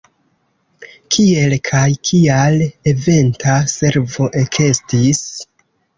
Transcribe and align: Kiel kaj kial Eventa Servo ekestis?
Kiel 1.15 1.51
kaj 1.69 1.83
kial 2.09 2.57
Eventa 2.93 3.59
Servo 3.75 4.31
ekestis? 4.45 5.23